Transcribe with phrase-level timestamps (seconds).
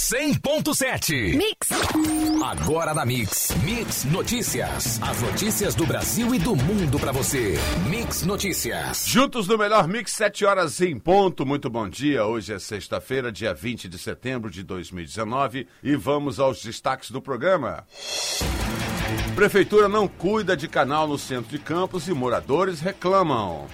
[0.00, 1.36] 100.7.
[1.36, 1.68] Mix.
[2.42, 3.54] Agora na Mix.
[3.62, 4.98] Mix Notícias.
[5.02, 7.54] As notícias do Brasil e do mundo pra você.
[7.88, 9.04] Mix Notícias.
[9.06, 11.44] Juntos no melhor Mix, 7 horas em ponto.
[11.44, 12.24] Muito bom dia.
[12.24, 17.84] Hoje é sexta-feira, dia 20 de setembro de 2019 e vamos aos destaques do programa.
[19.36, 23.66] Prefeitura não cuida de canal no centro de Campos e moradores reclamam.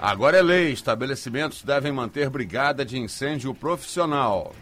[0.00, 4.54] Agora é lei, estabelecimentos devem manter brigada de incêndio profissional.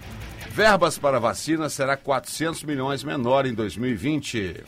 [0.53, 4.63] Verbas para vacina será 400 milhões menor em 2020.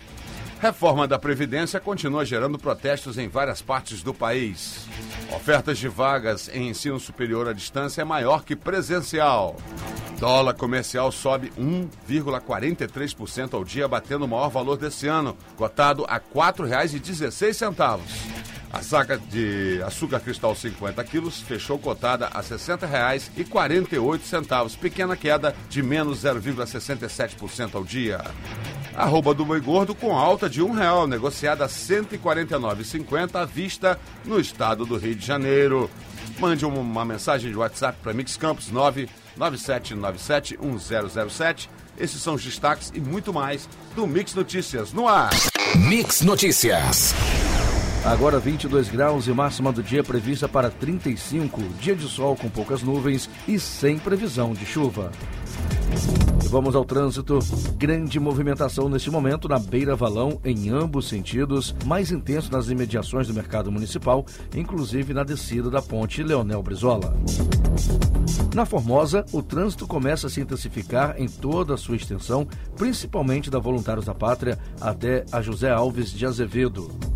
[0.58, 4.88] Reforma da Previdência continua gerando protestos em várias partes do país.
[5.30, 9.56] Ofertas de vagas em ensino superior à distância é maior que presencial.
[10.18, 16.22] Dólar comercial sobe 1,43% ao dia, batendo o maior valor desse ano, cotado a R$
[16.34, 18.00] 4,16.
[18.74, 25.80] A saca de açúcar cristal 50 quilos fechou cotada a R$ 60,48, pequena queda de
[25.80, 28.20] menos 0,67% ao dia.
[28.96, 33.96] Arroba do boi gordo com alta de um real, negociada a R$ 149,50 à vista
[34.24, 35.88] no estado do Rio de Janeiro.
[36.40, 38.72] Mande uma mensagem de WhatsApp para Mix Campos
[39.38, 41.68] 997971007.
[41.96, 45.30] Esses são os destaques e muito mais do Mix Notícias no ar.
[45.76, 47.14] Mix Notícias.
[48.04, 52.82] Agora 22 graus e máxima do dia prevista para 35, dia de sol com poucas
[52.82, 55.10] nuvens e sem previsão de chuva.
[56.44, 57.38] E vamos ao trânsito.
[57.78, 63.32] Grande movimentação neste momento na Beira Valão, em ambos sentidos, mais intenso nas imediações do
[63.32, 67.16] mercado municipal, inclusive na descida da ponte Leonel Brizola.
[68.54, 72.46] Na Formosa, o trânsito começa a se intensificar em toda a sua extensão,
[72.76, 77.13] principalmente da Voluntários da Pátria até a José Alves de Azevedo.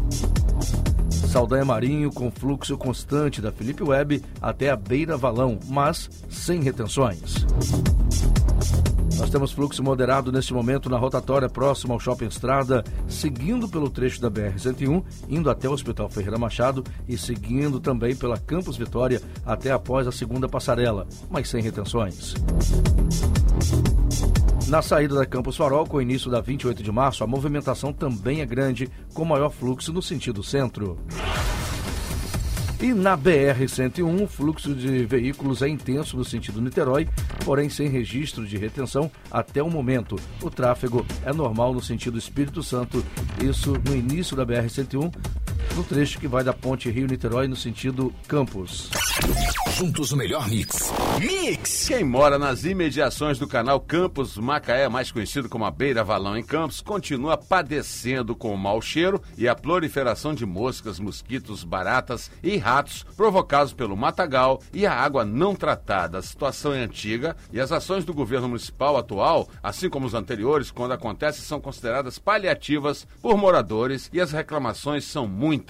[1.38, 7.46] Saldanha Marinho com fluxo constante da Felipe Web até a Beira Valão, mas sem retenções.
[9.16, 14.20] Nós temos fluxo moderado neste momento na rotatória próxima ao Shopping Estrada, seguindo pelo trecho
[14.20, 19.70] da BR-101, indo até o Hospital Ferreira Machado e seguindo também pela Campos Vitória até
[19.70, 22.34] após a segunda passarela, mas sem retenções.
[24.68, 28.42] Na saída da Campos Farol, com o início da 28 de março, a movimentação também
[28.42, 30.98] é grande, com maior fluxo no sentido centro.
[32.78, 37.08] E na BR-101, o fluxo de veículos é intenso no sentido Niterói,
[37.46, 40.16] porém sem registro de retenção até o momento.
[40.42, 43.02] O tráfego é normal no sentido Espírito Santo,
[43.42, 45.12] isso no início da BR-101,
[45.78, 48.90] no trecho que vai da ponte Rio-Niterói no sentido Campos.
[49.76, 50.92] Juntos o melhor mix.
[51.20, 51.86] Mix!
[51.86, 56.42] Quem mora nas imediações do canal Campos Macaé, mais conhecido como a Beira Valão em
[56.42, 62.56] Campos, continua padecendo com o mau cheiro e a proliferação de moscas, mosquitos, baratas e
[62.56, 66.18] ratos provocados pelo matagal e a água não tratada.
[66.18, 70.72] A situação é antiga e as ações do governo municipal atual, assim como os anteriores,
[70.72, 75.67] quando acontecem, são consideradas paliativas por moradores e as reclamações são muitas.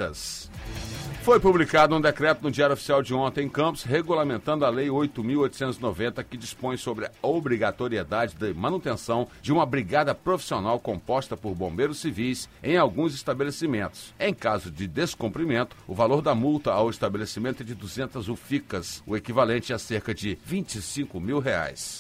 [1.23, 6.25] Foi publicado um decreto no Diário Oficial de ontem em Campos, regulamentando a Lei 8.890,
[6.25, 12.49] que dispõe sobre a obrigatoriedade de manutenção de uma brigada profissional composta por bombeiros civis
[12.63, 14.15] em alguns estabelecimentos.
[14.19, 19.15] Em caso de descumprimento, o valor da multa ao estabelecimento é de 200 UFICAS, o
[19.15, 21.99] equivalente a cerca de 25 mil reais.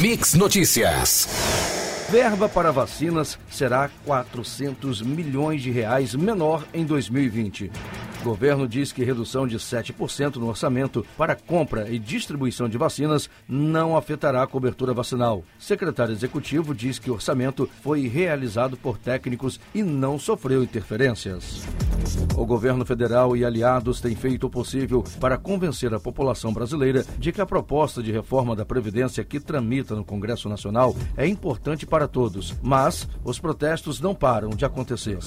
[0.00, 1.71] Mix Notícias.
[2.10, 7.70] Verba para vacinas será 400 milhões de reais menor em 2020.
[8.20, 13.28] O governo diz que redução de 7% no orçamento para compra e distribuição de vacinas
[13.48, 15.42] não afetará a cobertura vacinal.
[15.58, 21.66] Secretário executivo diz que o orçamento foi realizado por técnicos e não sofreu interferências.
[22.36, 27.30] O governo federal e aliados têm feito o possível para convencer a população brasileira de
[27.30, 32.08] que a proposta de reforma da Previdência que tramita no Congresso Nacional é importante para
[32.08, 35.18] todos, mas os protestos não param de acontecer.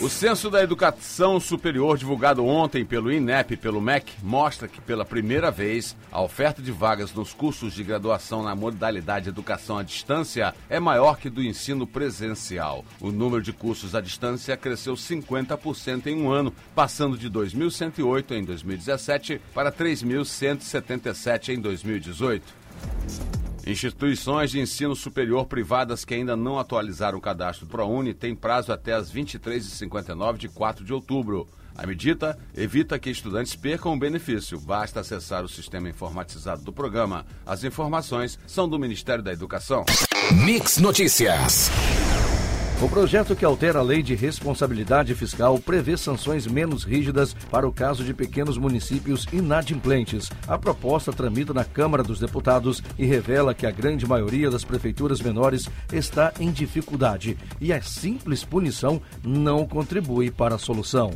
[0.00, 5.04] O Censo da Educação Superior, divulgado ontem pelo INEP e pelo MEC, mostra que pela
[5.04, 10.54] primeira vez a oferta de vagas nos cursos de graduação na modalidade Educação à Distância
[10.68, 12.84] é maior que do ensino presencial.
[13.00, 14.19] O número de cursos à distância
[14.60, 22.60] cresceu 50% em um ano, passando de 2.108 em 2017 para 3.177 em 2018.
[23.66, 28.72] Instituições de ensino superior privadas que ainda não atualizaram o cadastro do ProUni têm prazo
[28.72, 31.46] até as 23h59 de 4 de outubro.
[31.76, 34.58] A medida evita que estudantes percam o benefício.
[34.60, 37.24] Basta acessar o sistema informatizado do programa.
[37.46, 39.84] As informações são do Ministério da Educação.
[40.44, 41.70] Mix Notícias.
[42.82, 47.72] O projeto que altera a lei de responsabilidade fiscal prevê sanções menos rígidas para o
[47.72, 50.30] caso de pequenos municípios inadimplentes.
[50.48, 55.20] A proposta tramita na Câmara dos Deputados e revela que a grande maioria das prefeituras
[55.20, 61.10] menores está em dificuldade e a simples punição não contribui para a solução.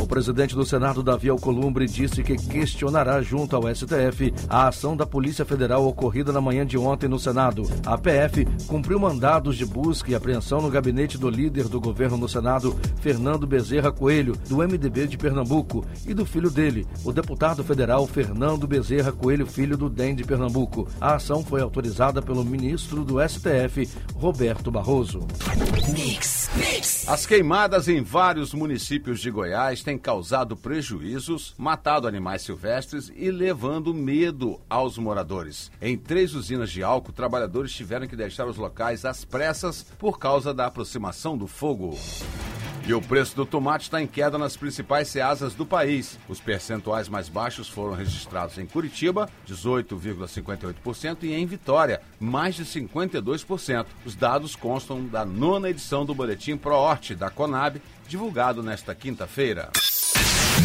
[0.00, 5.06] O presidente do Senado, Davi Alcolumbre, disse que questionará junto ao STF a ação da
[5.06, 7.62] Polícia Federal ocorrida na manhã de ontem no Senado.
[7.84, 12.26] A PF cumpriu mandados de busca e apreensão no gabinete do líder do governo no
[12.26, 18.06] Senado, Fernando Bezerra Coelho, do MDB de Pernambuco, e do filho dele, o deputado federal
[18.06, 20.88] Fernando Bezerra Coelho, filho do DEM de Pernambuco.
[20.98, 25.28] A ação foi autorizada pelo ministro do STF, Roberto Barroso.
[25.92, 27.06] Mix, mix.
[27.06, 33.92] As queimadas em vários municípios de Goiás têm causado prejuízos, matado animais silvestres e levando
[33.92, 35.70] medo aos moradores.
[35.82, 40.54] Em três usinas de álcool, trabalhadores tiveram que deixar os locais às pressas por causa
[40.54, 41.98] da aproximação do fogo.
[42.86, 46.18] E o preço do tomate está em queda nas principais ceasas do país.
[46.28, 53.86] Os percentuais mais baixos foram registrados em Curitiba, 18,58%, e em Vitória, mais de 52%.
[54.04, 59.70] Os dados constam da nona edição do Boletim ProHorte da Conab, divulgado nesta quinta-feira.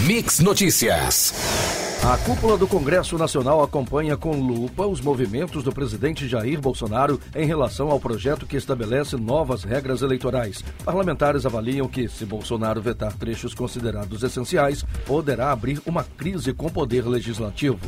[0.06, 1.85] Mix Notícias.
[2.06, 7.48] A cúpula do Congresso Nacional acompanha com lupa os movimentos do presidente Jair Bolsonaro em
[7.48, 10.64] relação ao projeto que estabelece novas regras eleitorais.
[10.84, 16.72] Parlamentares avaliam que, se Bolsonaro vetar trechos considerados essenciais, poderá abrir uma crise com o
[16.72, 17.80] poder legislativo.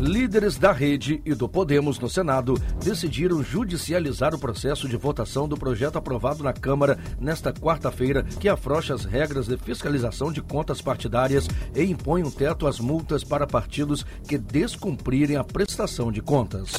[0.00, 5.56] Líderes da Rede e do Podemos no Senado decidiram judicializar o processo de votação do
[5.56, 11.48] projeto aprovado na Câmara nesta quarta-feira, que afrouxa as regras de fiscalização de contas partidárias
[11.74, 16.72] e impõe um teto às multas para partidos que descumprirem a prestação de contas.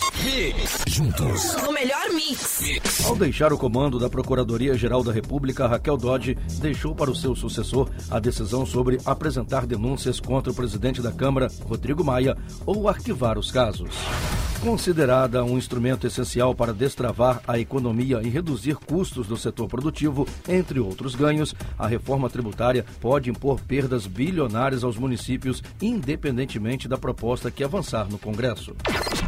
[0.88, 1.56] Juntos.
[1.64, 3.06] No melhor mix.
[3.06, 7.90] Ao deixar o comando da Procuradoria-Geral da República, Raquel Dodge deixou para o seu sucessor
[8.10, 13.38] a decisão sobre apresentar denúncias contra o presidente da Câmara, Rodrigo Maia, ou arquivar arquivar
[13.38, 13.90] os casos.
[14.62, 20.82] Considerada um instrumento essencial para destravar a economia e reduzir custos do setor produtivo, entre
[20.82, 27.64] outros ganhos, a reforma tributária pode impor perdas bilionárias aos municípios, independentemente da proposta que
[27.64, 28.76] avançar no Congresso.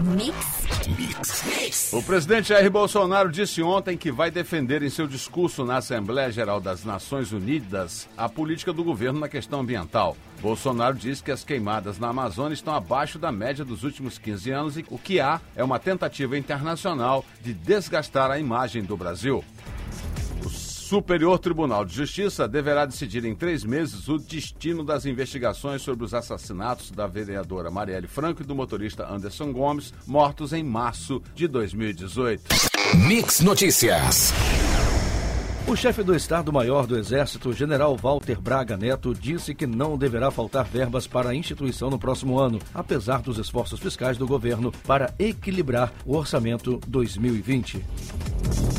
[0.02, 1.44] Mix.
[1.48, 1.94] Mix.
[1.94, 6.60] O presidente Jair Bolsonaro disse ontem que vai defender em seu discurso na Assembleia Geral
[6.60, 10.18] das Nações Unidas a política do governo na questão ambiental.
[10.42, 14.78] Bolsonaro disse que as queimadas na Amazônia estão abaixo da média dos últimos 15 anos
[14.78, 15.21] e o que
[15.56, 19.44] é uma tentativa internacional de desgastar a imagem do Brasil.
[20.44, 26.04] O Superior Tribunal de Justiça deverá decidir em três meses o destino das investigações sobre
[26.04, 31.48] os assassinatos da vereadora Marielle Franco e do motorista Anderson Gomes, mortos em março de
[31.48, 32.44] 2018.
[33.08, 34.34] Mix Notícias.
[35.72, 40.66] O chefe do Estado-Maior do Exército, general Walter Braga Neto, disse que não deverá faltar
[40.66, 45.94] verbas para a instituição no próximo ano, apesar dos esforços fiscais do governo para equilibrar
[46.06, 47.86] o orçamento 2020.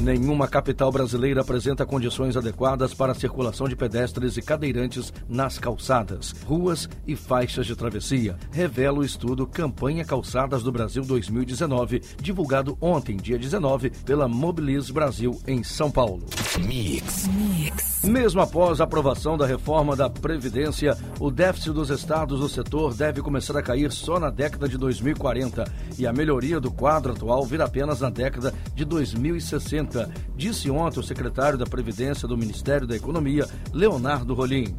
[0.03, 6.35] Nenhuma capital brasileira apresenta condições adequadas para a circulação de pedestres e cadeirantes nas calçadas,
[6.45, 13.17] ruas e faixas de travessia, revela o estudo Campanha Calçadas do Brasil 2019, divulgado ontem,
[13.17, 16.27] dia 19, pela Mobilize Brasil em São Paulo.
[16.59, 17.29] Mix.
[17.29, 17.92] Mix.
[18.05, 23.23] Mesmo após a aprovação da reforma da Previdência, o déficit dos estados do setor deve
[23.23, 25.65] começar a cair só na década de 2040
[25.97, 31.05] e a melhoria do quadro atual vir apenas na década de 2060, disse ontem o
[31.05, 34.75] secretário da Previdência do Ministério da Economia, Leonardo Rolim.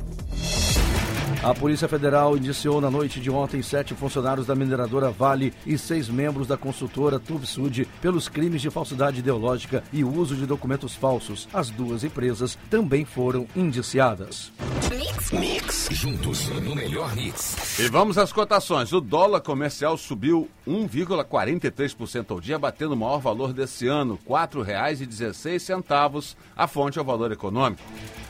[1.44, 6.08] A Polícia Federal indiciou na noite de ontem sete funcionários da mineradora Vale e seis
[6.08, 11.50] membros da consultora Tubsud pelos crimes de falsidade ideológica e uso de documentos falsos.
[11.54, 14.54] As duas empresas também foram indiciadas.
[14.90, 15.32] Mix.
[15.32, 15.90] Mix.
[15.92, 17.78] Juntos no melhor mix.
[17.78, 18.94] E vamos às cotações.
[18.94, 26.36] O dólar comercial subiu 1,43% ao dia, batendo o maior valor desse ano, R$ 4,16.
[26.56, 27.84] A fonte é o valor econômico.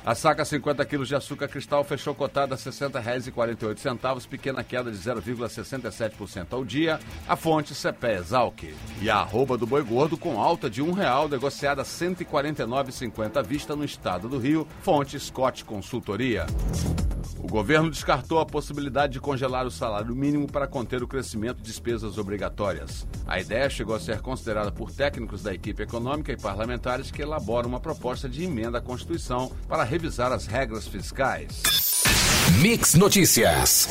[0.05, 2.71] A saca 50 quilos de açúcar cristal fechou cotada a R$
[3.03, 6.99] 60,48, pequena queda de 0,67% ao dia.
[7.27, 8.63] A fonte CPE Exalc.
[9.01, 13.37] E a arroba do boi gordo com alta de R$ real negociada a R$ 149,50
[13.37, 14.67] à vista no estado do Rio.
[14.81, 16.45] Fonte Scott Consultoria.
[17.43, 21.63] O governo descartou a possibilidade de congelar o salário mínimo para conter o crescimento de
[21.63, 23.05] despesas obrigatórias.
[23.27, 27.67] A ideia chegou a ser considerada por técnicos da equipe econômica e parlamentares que elaboram
[27.67, 31.92] uma proposta de emenda à Constituição para revisar as regras fiscais.
[32.61, 33.87] Mix Notícias.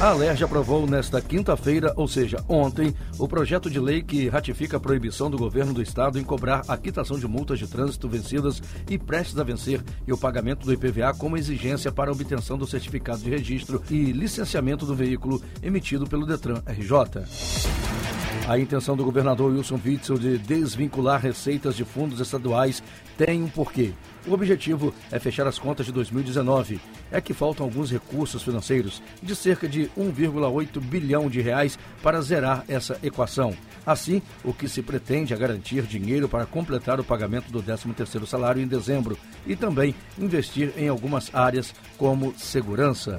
[0.00, 4.80] A Alerj aprovou nesta quinta-feira, ou seja, ontem, o projeto de lei que ratifica a
[4.80, 8.98] proibição do governo do estado em cobrar a quitação de multas de trânsito vencidas e
[8.98, 13.30] prestes a vencer e o pagamento do IPVA como exigência para obtenção do certificado de
[13.30, 18.13] registro e licenciamento do veículo emitido pelo Detran RJ.
[18.46, 22.82] A intenção do governador Wilson Witzel de desvincular receitas de fundos estaduais
[23.16, 23.94] tem um porquê.
[24.26, 26.78] O objetivo é fechar as contas de 2019.
[27.10, 32.64] É que faltam alguns recursos financeiros de cerca de 1,8 bilhão de reais para zerar
[32.68, 33.56] essa equação.
[33.86, 38.60] Assim, o que se pretende é garantir dinheiro para completar o pagamento do 13º salário
[38.60, 43.16] em dezembro e também investir em algumas áreas como segurança.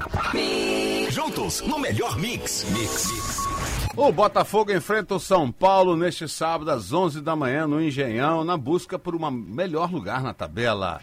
[1.10, 2.64] Juntos no melhor mix.
[2.72, 3.85] Mix.
[3.98, 8.58] O Botafogo enfrenta o São Paulo neste sábado às 11 da manhã no Engenhão, na
[8.58, 11.02] busca por um melhor lugar na tabela.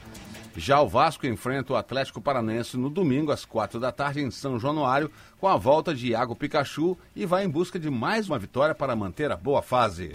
[0.55, 4.61] Já o Vasco enfrenta o Atlético Paranense no domingo às quatro da tarde em São
[4.61, 8.75] Januário, com a volta de Iago Pikachu e vai em busca de mais uma vitória
[8.75, 10.13] para manter a boa fase.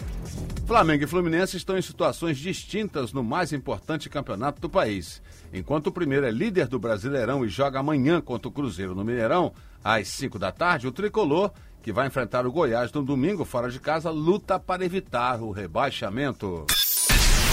[0.64, 5.20] Flamengo e Fluminense estão em situações distintas no mais importante campeonato do país.
[5.52, 9.52] Enquanto o primeiro é líder do Brasileirão e joga amanhã contra o Cruzeiro no Mineirão,
[9.82, 11.50] às 5 da tarde, o tricolor
[11.88, 16.66] que vai enfrentar o Goiás no domingo fora de casa, luta para evitar o rebaixamento.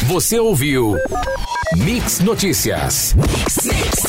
[0.08, 0.98] Você ouviu
[1.78, 3.14] Mix Notícias.
[3.14, 4.05] Mix, mix.